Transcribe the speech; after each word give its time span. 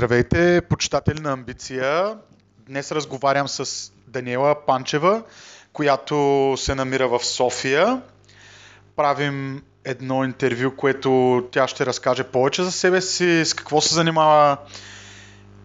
Здравейте, 0.00 0.60
почитатели 0.60 1.20
на 1.20 1.32
Амбиция. 1.32 2.18
Днес 2.66 2.92
разговарям 2.92 3.48
с 3.48 3.92
Даниела 4.08 4.66
Панчева, 4.66 5.22
която 5.72 6.54
се 6.58 6.74
намира 6.74 7.08
в 7.08 7.24
София. 7.24 8.02
Правим 8.96 9.62
едно 9.84 10.24
интервю, 10.24 10.76
което 10.76 11.42
тя 11.52 11.68
ще 11.68 11.86
разкаже 11.86 12.24
повече 12.24 12.62
за 12.62 12.72
себе 12.72 13.00
си, 13.00 13.44
с 13.44 13.54
какво 13.54 13.80
се 13.80 13.94
занимава 13.94 14.56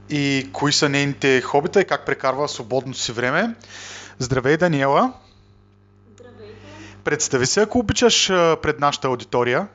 и 0.10 0.50
кои 0.54 0.74
са 0.74 0.90
нейните 0.90 1.42
хобита 1.42 1.82
и 1.82 1.86
как 1.86 2.06
прекарва 2.06 2.48
свободното 2.48 3.00
си 3.00 3.12
време. 3.12 3.56
Здравей, 4.20 4.58
Даниела! 4.58 5.14
Здравейте! 6.16 6.56
Представи 7.04 7.46
се, 7.46 7.62
ако 7.62 7.80
обичаш 7.80 8.28
пред 8.62 8.80
нашата 8.80 9.08
аудитория. 9.08 9.68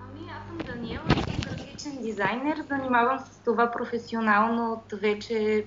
Ами 0.00 0.30
аз 0.30 0.46
съм 0.48 0.58
Даниела, 0.66 1.04
съм 1.10 1.40
графичен 1.40 2.05
дизайнер, 2.16 2.64
занимавам 2.68 3.18
се 3.18 3.32
с 3.32 3.38
това 3.38 3.70
професионално 3.70 4.72
от 4.72 5.00
вече 5.00 5.64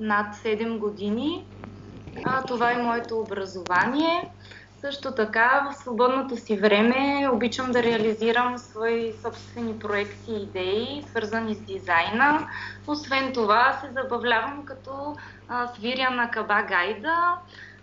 над 0.00 0.34
7 0.34 0.78
години. 0.78 1.46
А, 2.24 2.42
това 2.42 2.72
е 2.72 2.82
моето 2.82 3.20
образование. 3.20 4.30
Също 4.80 5.12
така, 5.12 5.68
в 5.70 5.76
свободното 5.76 6.36
си 6.36 6.56
време 6.56 7.28
обичам 7.32 7.72
да 7.72 7.82
реализирам 7.82 8.58
свои 8.58 9.12
собствени 9.22 9.78
проекти 9.78 10.32
и 10.32 10.42
идеи, 10.42 11.04
свързани 11.10 11.54
с 11.54 11.60
дизайна. 11.60 12.48
Освен 12.86 13.32
това, 13.32 13.78
се 13.80 13.92
забавлявам 13.92 14.64
като 14.64 15.16
а, 15.48 15.66
свиря 15.66 16.10
на 16.10 16.30
каба 16.30 16.62
гайда, 16.62 17.34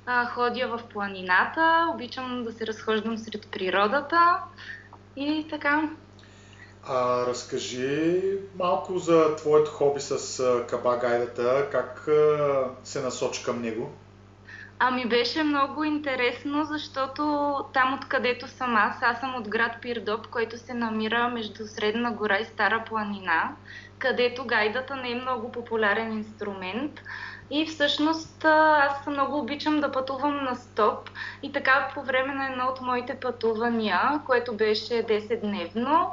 а, 0.06 0.26
ходя 0.26 0.68
в 0.68 0.84
планината, 0.94 1.88
обичам 1.94 2.44
да 2.44 2.52
се 2.52 2.68
разхождам 2.68 3.18
сред 3.18 3.48
природата 3.52 4.38
и 5.16 5.48
така. 5.50 5.90
А, 6.88 7.26
разкажи 7.26 8.22
малко 8.60 8.98
за 8.98 9.36
твоето 9.36 9.72
хоби 9.72 10.02
с 10.02 10.44
каба 10.70 10.98
гайдата, 10.98 11.68
как 11.72 12.08
а, 12.08 12.66
се 12.84 13.02
насочи 13.02 13.44
към 13.44 13.62
него? 13.62 13.92
Ами 14.80 15.06
беше 15.06 15.44
много 15.44 15.84
интересно, 15.84 16.66
защото 16.66 17.56
там 17.74 17.94
откъдето 17.94 18.48
съм 18.48 18.76
аз, 18.76 18.96
аз 19.02 19.20
съм 19.20 19.36
от 19.36 19.50
град 19.50 19.72
Пирдоп, 19.82 20.28
който 20.28 20.58
се 20.58 20.74
намира 20.74 21.28
между 21.28 21.68
Средна 21.68 22.12
гора 22.12 22.40
и 22.40 22.46
Стара 22.46 22.84
планина, 22.90 23.56
където 24.00 24.46
гайдата 24.46 24.96
не 24.96 25.12
е 25.12 25.16
много 25.16 25.52
популярен 25.52 26.12
инструмент. 26.12 27.02
И 27.52 27.66
всъщност 27.66 28.46
аз 28.46 29.08
много 29.08 29.40
обичам 29.40 29.80
да 29.80 29.92
пътувам 29.92 30.44
на 30.44 30.56
стоп. 30.56 31.10
И 31.44 31.52
така 31.52 31.92
по 31.94 32.02
време 32.02 32.34
на 32.34 32.52
едно 32.52 32.66
от 32.66 32.82
моите 32.82 33.16
пътувания, 33.16 34.22
което 34.26 34.54
беше 34.54 34.94
10-дневно, 34.94 36.08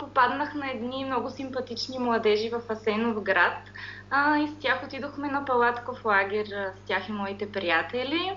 попаднах 0.00 0.54
на 0.54 0.70
едни 0.70 1.04
много 1.04 1.30
симпатични 1.30 1.98
младежи 1.98 2.50
в 2.50 2.60
Асенов 2.68 3.22
град, 3.22 3.58
а, 4.10 4.38
и 4.38 4.48
с 4.48 4.54
тях 4.58 4.84
отидохме 4.84 5.28
на 5.28 5.44
палатков 5.44 6.04
лагер 6.04 6.46
с 6.46 6.86
тях 6.86 7.08
и 7.08 7.12
моите 7.12 7.52
приятели. 7.52 8.32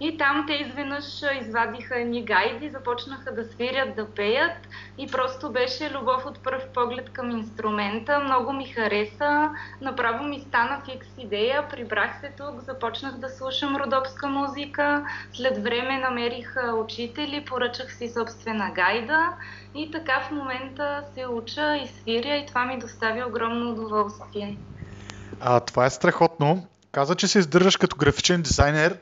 И 0.00 0.18
там 0.18 0.44
те 0.46 0.52
изведнъж 0.52 1.04
извадиха 1.40 2.00
едни 2.00 2.24
гайди, 2.24 2.70
започнаха 2.70 3.34
да 3.34 3.44
свирят, 3.44 3.96
да 3.96 4.10
пеят 4.10 4.68
и 4.98 5.06
просто 5.06 5.52
беше 5.52 5.90
любов 5.90 6.26
от 6.26 6.42
пръв 6.42 6.62
поглед 6.74 7.10
към 7.10 7.30
инструмента. 7.30 8.20
Много 8.20 8.52
ми 8.52 8.66
хареса, 8.66 9.50
направо 9.80 10.24
ми 10.24 10.40
стана 10.40 10.82
фикс 10.90 11.08
идея, 11.18 11.68
прибрах 11.68 12.20
се 12.20 12.32
тук, 12.38 12.60
започнах 12.60 13.14
да 13.18 13.28
слушам 13.28 13.76
родопска 13.76 14.28
музика, 14.28 15.06
след 15.32 15.62
време 15.62 15.98
намерих 15.98 16.56
учители, 16.74 17.44
поръчах 17.44 17.94
си 17.94 18.08
собствена 18.08 18.70
гайда 18.74 19.32
и 19.74 19.90
така 19.90 20.20
в 20.20 20.30
момента 20.30 21.04
се 21.14 21.26
уча 21.26 21.76
и 21.76 21.86
свиря 21.86 22.36
и 22.36 22.46
това 22.46 22.64
ми 22.64 22.78
доставя 22.78 23.26
огромно 23.28 23.70
удоволствие. 23.70 24.56
А, 25.44 25.60
това 25.60 25.86
е 25.86 25.90
страхотно. 25.90 26.66
Каза, 26.92 27.14
че 27.14 27.28
се 27.28 27.38
издържаш 27.38 27.76
като 27.76 27.96
графичен 27.96 28.42
дизайнер 28.42 28.98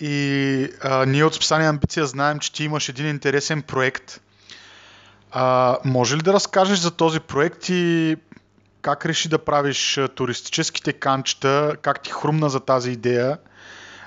и 0.00 0.68
а, 0.82 1.06
ние 1.06 1.24
от 1.24 1.34
списание 1.34 1.68
Амбиция 1.68 2.06
знаем, 2.06 2.38
че 2.38 2.52
ти 2.52 2.64
имаш 2.64 2.88
един 2.88 3.08
интересен 3.08 3.62
проект. 3.62 4.20
А, 5.32 5.76
може 5.84 6.16
ли 6.16 6.22
да 6.22 6.32
разкажеш 6.32 6.78
за 6.78 6.90
този 6.90 7.20
проект 7.20 7.68
и 7.68 8.16
как 8.82 9.06
реши 9.06 9.28
да 9.28 9.38
правиш 9.38 10.00
туристическите 10.14 10.92
канчета, 10.92 11.76
как 11.82 12.02
ти 12.02 12.10
хрумна 12.10 12.50
за 12.50 12.60
тази 12.60 12.90
идея, 12.90 13.38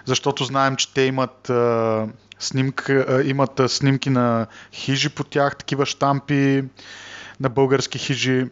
защото 0.06 0.44
знаем, 0.44 0.75
че 0.75 0.94
те 0.94 1.01
имат, 1.01 1.50
а, 1.50 2.07
снимк, 2.40 2.90
а, 2.90 3.24
имат 3.25 3.59
а, 3.59 3.69
снимки 3.69 4.09
на 4.09 4.47
хижи 4.74 5.09
по 5.09 5.24
тях, 5.24 5.56
такива 5.56 5.86
штампи 5.86 6.63
на 7.40 7.50
български 7.50 7.97
хижи. 8.00 8.46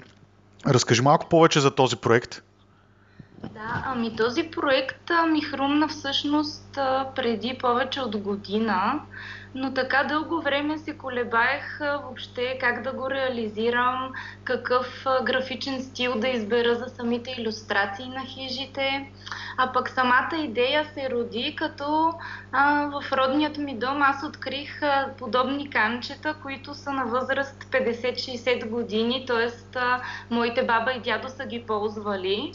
Разкажи 0.67 1.01
малко 1.01 1.29
повече 1.29 1.59
за 1.59 1.71
този 1.71 1.95
проект. 1.95 2.41
Да, 3.43 3.83
ами 3.85 4.15
този 4.15 4.43
проект 4.43 5.11
ми 5.31 5.41
хрумна 5.41 5.87
всъщност 5.87 6.73
преди 7.15 7.57
повече 7.61 8.01
от 8.01 8.17
година, 8.17 9.01
но 9.55 9.73
така 9.73 10.03
дълго 10.03 10.41
време 10.41 10.77
се 10.77 10.97
колебаех 10.97 11.79
въобще 11.79 12.57
как 12.59 12.81
да 12.81 12.91
го 12.91 13.09
реализирам, 13.09 14.11
какъв 14.43 15.05
графичен 15.23 15.83
стил 15.83 16.19
да 16.19 16.27
избера 16.27 16.75
за 16.75 16.85
самите 16.89 17.35
иллюстрации 17.37 18.09
на 18.09 18.25
хижите. 18.25 19.11
А 19.57 19.71
пък 19.71 19.89
самата 19.89 20.37
идея 20.37 20.85
се 20.93 21.09
роди, 21.09 21.55
като 21.57 22.13
а, 22.51 22.85
в 22.85 23.11
родният 23.11 23.57
ми 23.57 23.75
дом 23.75 24.01
аз 24.01 24.23
открих 24.23 24.81
подобни 25.17 25.69
канчета, 25.69 26.35
които 26.41 26.73
са 26.73 26.91
на 26.91 27.05
възраст 27.05 27.63
50-60 27.63 28.69
години, 28.69 29.25
т.е. 29.27 29.79
моите 30.29 30.63
баба 30.63 30.93
и 30.93 30.99
дядо 30.99 31.29
са 31.29 31.45
ги 31.45 31.63
ползвали 31.67 32.53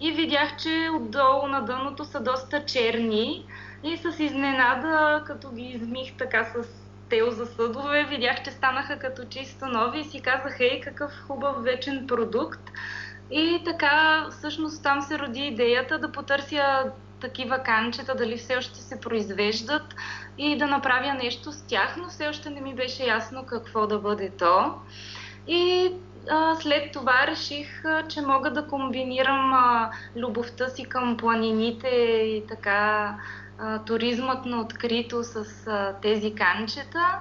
и 0.00 0.12
видях, 0.12 0.56
че 0.56 0.90
отдолу 0.96 1.46
на 1.46 1.60
дъното 1.60 2.04
са 2.04 2.20
доста 2.20 2.64
черни 2.64 3.46
и 3.86 3.96
с 3.96 4.20
изненада, 4.20 5.22
като 5.26 5.50
ги 5.50 5.62
измих 5.62 6.16
така 6.16 6.44
с 6.44 6.86
тел 7.08 7.30
за 7.30 7.46
съдове, 7.46 8.04
видях, 8.04 8.42
че 8.42 8.50
станаха 8.50 8.98
като 8.98 9.24
чисто 9.24 9.66
нови 9.66 10.00
и 10.00 10.04
си 10.04 10.20
казах, 10.20 10.60
ей, 10.60 10.80
какъв 10.80 11.10
хубав 11.26 11.62
вечен 11.62 12.06
продукт. 12.06 12.60
И 13.30 13.62
така, 13.64 14.26
всъщност 14.30 14.82
там 14.82 15.02
се 15.02 15.18
роди 15.18 15.40
идеята 15.40 15.98
да 15.98 16.12
потърся 16.12 16.92
такива 17.20 17.58
канчета, 17.58 18.14
дали 18.14 18.36
все 18.36 18.56
още 18.56 18.78
се 18.78 19.00
произвеждат 19.00 19.94
и 20.38 20.58
да 20.58 20.66
направя 20.66 21.14
нещо 21.14 21.52
с 21.52 21.62
тях, 21.62 21.96
но 21.96 22.08
все 22.08 22.28
още 22.28 22.50
не 22.50 22.60
ми 22.60 22.74
беше 22.74 23.04
ясно 23.04 23.46
какво 23.46 23.86
да 23.86 23.98
бъде 23.98 24.30
то. 24.30 24.74
И 25.48 25.92
а, 26.30 26.54
след 26.54 26.92
това 26.92 27.26
реших, 27.26 27.84
а, 27.84 28.08
че 28.08 28.20
мога 28.20 28.50
да 28.50 28.66
комбинирам 28.66 29.52
а, 29.52 29.90
любовта 30.16 30.68
си 30.68 30.84
към 30.84 31.16
планините 31.16 31.88
и 31.88 32.44
така 32.48 33.14
туризмът 33.86 34.46
на 34.46 34.60
открито 34.60 35.24
с 35.24 35.66
а, 35.66 35.94
тези 36.02 36.34
канчета. 36.34 37.20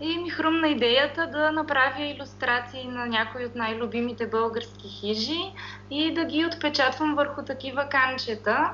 И 0.00 0.18
ми 0.18 0.30
хрумна 0.30 0.68
идеята 0.68 1.26
да 1.26 1.52
направя 1.52 2.02
иллюстрации 2.02 2.88
на 2.88 3.06
някои 3.06 3.44
от 3.44 3.54
най-любимите 3.54 4.26
български 4.26 4.88
хижи 4.88 5.52
и 5.90 6.14
да 6.14 6.24
ги 6.24 6.46
отпечатвам 6.46 7.14
върху 7.14 7.42
такива 7.42 7.88
канчета 7.88 8.70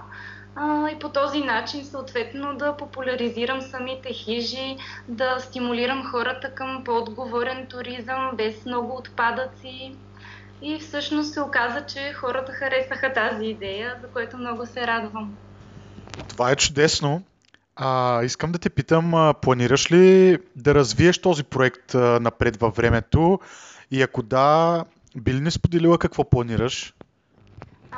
и 0.93 0.99
по 0.99 1.09
този 1.09 1.41
начин 1.41 1.85
съответно 1.85 2.57
да 2.57 2.77
популяризирам 2.77 3.63
самите 3.63 4.13
хижи, 4.13 4.77
да 5.09 5.41
стимулирам 5.41 6.05
хората 6.05 6.55
към 6.55 6.85
по-отговорен 6.85 7.67
туризъм, 7.67 8.31
без 8.35 8.67
много 8.67 8.97
отпадъци. 8.97 9.97
И 10.63 10.79
всъщност 10.79 11.33
се 11.33 11.41
оказа, 11.41 11.87
че 11.87 12.13
хората 12.13 12.53
харесаха 12.53 13.13
тази 13.13 13.45
идея, 13.45 13.97
за 14.03 14.09
което 14.09 14.37
много 14.37 14.67
се 14.67 14.87
радвам. 14.87 15.37
Това 16.29 16.51
е 16.51 16.57
чудесно. 16.57 17.23
А, 17.77 18.23
искам 18.23 18.53
да 18.53 18.59
те 18.59 18.71
питам, 18.71 19.35
планираш 19.43 19.93
ли 19.93 20.39
да 20.57 20.75
развиеш 20.75 21.19
този 21.19 21.45
проект 21.45 21.95
напред 21.95 22.57
във 22.57 22.77
времето? 22.77 23.41
И 23.91 24.03
ако 24.03 24.23
да, 24.23 24.85
би 25.17 25.35
ли 25.35 25.41
не 25.41 25.51
споделила 25.51 25.99
какво 25.99 26.31
планираш? 26.31 26.95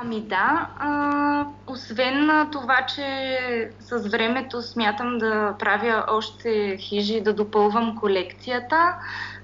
Ами 0.01 0.21
да, 0.21 0.69
а, 0.79 1.47
освен 1.67 2.27
на 2.27 2.51
това, 2.51 2.87
че 2.95 3.71
с 3.81 4.09
времето 4.09 4.63
смятам 4.63 5.19
да 5.19 5.55
правя 5.59 6.05
още 6.09 6.77
хижи, 6.81 7.21
да 7.21 7.35
допълвам 7.35 7.97
колекцията, 7.97 8.95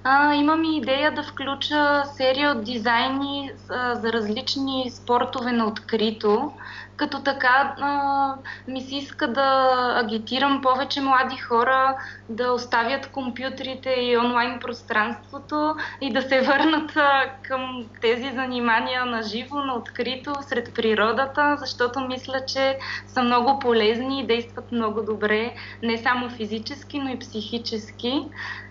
а, 0.04 0.34
имам 0.34 0.64
и 0.64 0.76
идея 0.76 1.14
да 1.14 1.22
включа 1.22 2.02
серия 2.16 2.50
от 2.50 2.64
дизайни 2.64 3.50
а, 3.68 3.94
за 3.94 4.12
различни 4.12 4.90
спортове 4.90 5.52
на 5.52 5.66
открито, 5.66 6.52
като 7.00 7.20
така 7.20 7.74
а, 7.80 8.34
ми 8.68 8.80
се 8.80 8.96
иска 8.96 9.28
да 9.28 9.70
агитирам 9.96 10.60
повече 10.62 11.00
млади 11.00 11.36
хора 11.36 11.96
да 12.28 12.52
оставят 12.52 13.06
компютрите 13.06 13.90
и 13.90 14.16
онлайн 14.16 14.58
пространството 14.60 15.74
и 16.00 16.12
да 16.12 16.22
се 16.22 16.40
върнат 16.40 16.96
а, 16.96 17.24
към 17.42 17.84
тези 18.00 18.30
занимания 18.34 19.04
на 19.04 19.22
живо, 19.22 19.56
на 19.56 19.74
открито, 19.74 20.34
сред 20.42 20.74
природата, 20.74 21.56
защото 21.58 22.00
мисля, 22.00 22.40
че 22.46 22.78
са 23.06 23.22
много 23.22 23.58
полезни 23.58 24.20
и 24.20 24.26
действат 24.26 24.72
много 24.72 25.02
добре, 25.02 25.54
не 25.82 25.98
само 25.98 26.30
физически, 26.30 26.98
но 26.98 27.10
и 27.10 27.18
психически. 27.18 28.24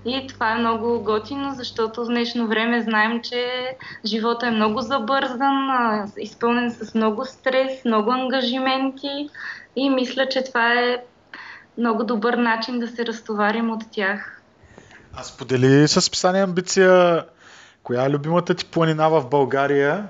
И 0.05 0.27
това 0.27 0.51
е 0.51 0.59
много 0.59 1.03
готино, 1.03 1.53
защото 1.55 2.05
в 2.05 2.07
днешно 2.07 2.47
време 2.47 2.81
знаем, 2.81 3.21
че 3.21 3.75
живота 4.05 4.47
е 4.47 4.51
много 4.51 4.81
забързан, 4.81 5.69
изпълнен 6.17 6.71
с 6.71 6.95
много 6.95 7.25
стрес, 7.25 7.85
много 7.85 8.11
ангажименти 8.19 9.29
и 9.75 9.89
мисля, 9.89 10.29
че 10.29 10.43
това 10.43 10.73
е 10.73 11.03
много 11.77 12.03
добър 12.03 12.33
начин 12.33 12.79
да 12.79 12.87
се 12.87 13.05
разтоварим 13.05 13.71
от 13.71 13.91
тях. 13.91 14.41
А 15.13 15.23
сподели 15.23 15.87
с 15.87 16.11
писание 16.11 16.43
амбиция, 16.43 17.25
коя 17.83 18.05
е 18.05 18.09
любимата 18.09 18.55
ти 18.55 18.65
планина 18.65 19.07
в 19.07 19.29
България 19.29 20.07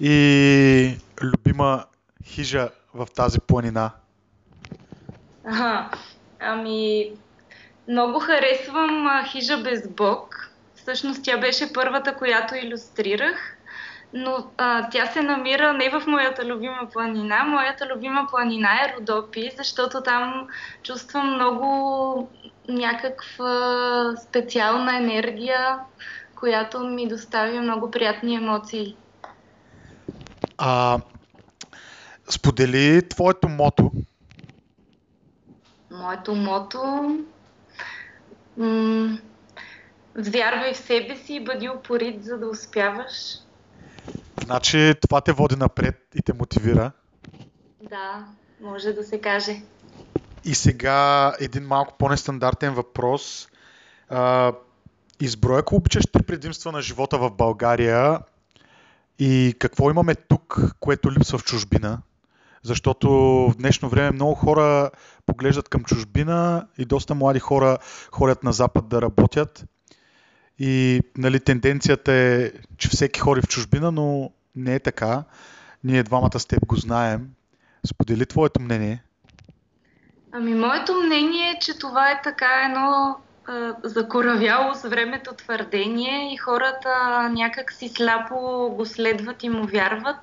и 0.00 0.96
любима 1.22 1.84
хижа 2.24 2.68
в 2.94 3.06
тази 3.16 3.40
планина? 3.40 3.90
Ага, 5.44 5.90
ами, 6.40 7.10
много 7.88 8.20
харесвам 8.20 9.24
Хижа 9.26 9.56
без 9.56 9.88
Бог. 9.88 10.50
Всъщност 10.74 11.24
тя 11.24 11.38
беше 11.38 11.72
първата, 11.72 12.14
която 12.14 12.54
иллюстрирах, 12.54 13.56
но 14.12 14.46
а, 14.56 14.90
тя 14.90 15.06
се 15.06 15.22
намира 15.22 15.72
не 15.72 15.90
в 15.90 16.06
моята 16.06 16.44
любима 16.44 16.88
планина. 16.92 17.44
Моята 17.44 17.86
любима 17.86 18.26
планина 18.30 18.68
е 18.74 18.94
Родопи, 18.96 19.50
защото 19.56 20.02
там 20.02 20.46
чувствам 20.82 21.34
много 21.34 22.30
някаква 22.68 24.16
специална 24.16 24.96
енергия, 24.96 25.78
която 26.34 26.80
ми 26.80 27.08
доставя 27.08 27.60
много 27.60 27.90
приятни 27.90 28.34
емоции. 28.34 28.96
А, 30.58 30.98
сподели 32.30 33.08
твоето 33.08 33.48
мото. 33.48 33.90
Моето 35.90 36.34
мото 36.34 36.80
м- 38.56 39.18
вярвай 40.14 40.74
в 40.74 40.76
себе 40.76 41.16
си 41.16 41.34
и 41.34 41.44
бъди 41.44 41.68
упорит, 41.68 42.24
за 42.24 42.38
да 42.38 42.46
успяваш. 42.46 43.12
Значи 44.44 44.94
това 45.00 45.20
те 45.20 45.32
води 45.32 45.56
напред 45.56 45.96
и 46.14 46.22
те 46.22 46.32
мотивира. 46.32 46.92
Да, 47.90 48.26
може 48.60 48.92
да 48.92 49.04
се 49.04 49.20
каже. 49.20 49.62
И 50.44 50.54
сега 50.54 51.32
един 51.40 51.66
малко 51.66 51.94
по-нестандартен 51.98 52.74
въпрос. 52.74 53.48
А, 54.08 54.52
изброй, 55.20 55.58
ако 55.58 55.76
обичаш 55.76 56.04
три 56.12 56.22
предимства 56.22 56.72
на 56.72 56.82
живота 56.82 57.18
в 57.18 57.30
България 57.30 58.18
и 59.18 59.54
какво 59.58 59.90
имаме 59.90 60.14
тук, 60.14 60.60
което 60.80 61.12
липсва 61.12 61.38
в 61.38 61.44
чужбина? 61.44 62.02
Защото 62.62 63.10
в 63.50 63.54
днешно 63.56 63.88
време 63.88 64.10
много 64.10 64.34
хора 64.34 64.90
поглеждат 65.26 65.68
към 65.68 65.84
чужбина 65.84 66.66
и 66.78 66.84
доста 66.84 67.14
млади 67.14 67.38
хора 67.38 67.78
ходят 68.10 68.42
на 68.42 68.52
Запад 68.52 68.88
да 68.88 69.02
работят. 69.02 69.64
И 70.64 71.00
нали, 71.18 71.40
тенденцията 71.40 72.12
е, 72.12 72.50
че 72.78 72.88
всеки 72.88 73.20
ходи 73.20 73.40
в 73.40 73.48
чужбина, 73.48 73.92
но 73.92 74.30
не 74.56 74.74
е 74.74 74.80
така. 74.80 75.24
Ние 75.84 76.02
двамата 76.02 76.38
с 76.38 76.46
теб 76.46 76.66
го 76.66 76.76
знаем. 76.76 77.28
Сподели 77.86 78.26
твоето 78.26 78.60
мнение. 78.60 79.02
Ами, 80.32 80.54
моето 80.54 80.94
мнение 80.94 81.50
е, 81.50 81.58
че 81.60 81.78
това 81.78 82.10
е 82.10 82.20
така 82.24 82.64
едно 82.64 83.16
закоравяло 83.84 84.74
с 84.74 84.88
времето 84.88 85.34
твърдение 85.34 86.34
и 86.34 86.36
хората 86.36 86.88
някак 87.32 87.72
си 87.72 87.88
сляпо 87.88 88.68
го 88.70 88.86
следват 88.86 89.42
и 89.42 89.48
му 89.48 89.66
вярват. 89.66 90.16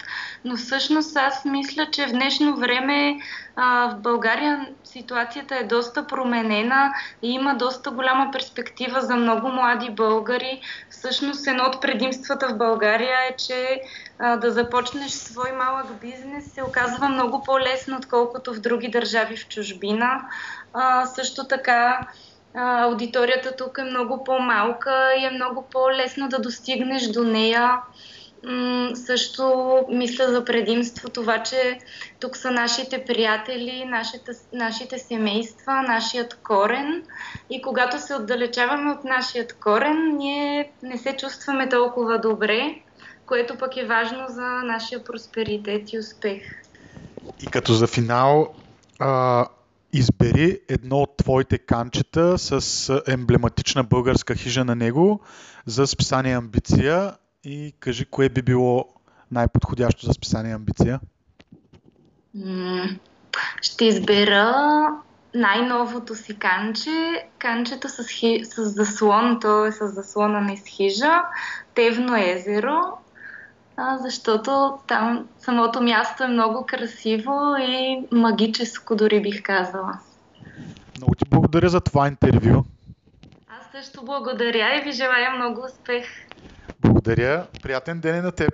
Но 0.45 0.57
всъщност 0.57 1.17
аз 1.17 1.45
мисля, 1.45 1.87
че 1.91 2.07
в 2.07 2.11
днешно 2.11 2.55
време 2.55 3.17
а, 3.55 3.89
в 3.89 4.01
България 4.01 4.67
ситуацията 4.83 5.55
е 5.55 5.63
доста 5.63 6.07
променена 6.07 6.93
и 7.21 7.31
има 7.31 7.55
доста 7.55 7.91
голяма 7.91 8.31
перспектива 8.31 9.01
за 9.01 9.15
много 9.15 9.47
млади 9.47 9.89
българи. 9.89 10.61
Всъщност 10.89 11.47
едно 11.47 11.63
от 11.63 11.81
предимствата 11.81 12.47
в 12.47 12.57
България 12.57 13.17
е, 13.31 13.35
че 13.35 13.81
а, 14.19 14.35
да 14.37 14.51
започнеш 14.51 15.11
свой 15.11 15.51
малък 15.51 15.99
бизнес 16.01 16.53
се 16.53 16.63
оказва 16.63 17.09
много 17.09 17.43
по-лесно, 17.43 17.97
отколкото 17.97 18.53
в 18.53 18.59
други 18.59 18.87
държави 18.87 19.37
в 19.37 19.47
чужбина. 19.47 20.21
А, 20.73 21.05
също 21.05 21.47
така 21.47 22.07
аудиторията 22.53 23.55
тук 23.55 23.77
е 23.77 23.83
много 23.83 24.23
по-малка 24.23 25.11
и 25.19 25.25
е 25.25 25.31
много 25.31 25.65
по-лесно 25.71 26.29
да 26.29 26.39
достигнеш 26.39 27.07
до 27.07 27.23
нея. 27.23 27.81
Също 28.93 29.75
мисля 29.89 30.27
за 30.27 30.45
предимство 30.45 31.09
това, 31.09 31.43
че 31.43 31.79
тук 32.19 32.37
са 32.37 32.51
нашите 32.51 33.05
приятели, 33.05 33.85
нашите, 33.85 34.31
нашите 34.53 34.99
семейства, 34.99 35.81
нашият 35.81 36.33
корен 36.43 37.03
и 37.49 37.61
когато 37.61 37.99
се 37.99 38.15
отдалечаваме 38.15 38.91
от 38.91 39.03
нашият 39.03 39.53
корен, 39.53 40.17
ние 40.17 40.71
не 40.83 40.97
се 40.97 41.17
чувстваме 41.17 41.69
толкова 41.69 42.19
добре, 42.19 42.75
което 43.25 43.57
пък 43.57 43.77
е 43.77 43.85
важно 43.85 44.25
за 44.29 44.45
нашия 44.45 45.03
просперитет 45.03 45.93
и 45.93 45.99
успех. 45.99 46.41
И 47.43 47.47
като 47.47 47.73
за 47.73 47.87
финал, 47.87 48.53
а, 48.99 49.45
избери 49.93 50.59
едно 50.69 50.97
от 50.97 51.17
твоите 51.17 51.57
канчета 51.57 52.37
с 52.37 53.01
емблематична 53.07 53.83
българска 53.83 54.35
хижа 54.35 54.65
на 54.65 54.75
него 54.75 55.19
за 55.65 55.87
списание 55.87 56.35
Амбиция 56.35 57.13
и 57.43 57.73
кажи 57.79 58.05
кое 58.05 58.29
би 58.29 58.41
било 58.41 58.85
най-подходящо 59.31 60.05
за 60.05 60.13
списание 60.13 60.53
Амбиция. 60.53 60.99
Ще 63.61 63.85
избера 63.85 64.87
най-новото 65.35 66.15
си 66.15 66.35
канче, 66.39 67.27
канчето 67.39 67.89
с, 67.89 68.07
хи... 68.07 68.41
с 68.43 68.63
заслон, 68.63 69.39
то 69.41 69.65
е 69.65 69.71
с 69.71 69.87
заслона 69.87 70.41
на 70.41 70.55
хижа, 70.55 71.21
Тевно 71.75 72.15
езеро, 72.15 72.81
а, 73.81 73.97
защото 73.97 74.77
там 74.87 75.27
самото 75.37 75.81
място 75.83 76.23
е 76.23 76.27
много 76.27 76.65
красиво 76.65 77.55
и 77.59 78.07
магическо, 78.11 78.95
дори 78.95 79.21
бих 79.21 79.43
казала. 79.43 79.99
Много 80.97 81.15
ти 81.15 81.25
благодаря 81.29 81.69
за 81.69 81.81
това 81.81 82.07
интервю. 82.07 82.63
Аз 83.47 83.71
също 83.71 84.05
благодаря 84.05 84.77
и 84.77 84.83
ви 84.83 84.91
желая 84.91 85.31
много 85.31 85.61
успех. 85.65 86.05
Благодаря. 86.79 87.45
Приятен 87.63 87.99
ден 87.99 88.15
и 88.15 88.21
на 88.21 88.31
теб. 88.31 88.51